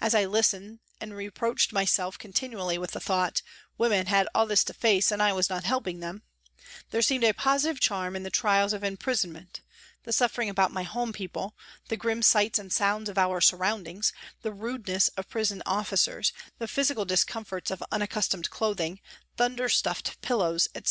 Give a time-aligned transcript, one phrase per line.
[0.00, 3.42] As I listened and reproached myself continually with the thought,"
[3.78, 6.22] Women had all this to face and I was not helping them,"
[6.90, 9.60] there seemed a positive charm in the trials of imprisonment
[10.04, 11.56] the suffering about my home people,
[11.88, 17.04] the grim sights and sounds of our surroundings, the rudeness of prison officers, the physical
[17.04, 19.00] discomforts of unaccustomed clothing,
[19.36, 20.88] thunder stuffed pillows, etc.